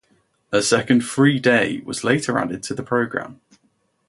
[0.51, 3.39] A second, free day was later added to the program.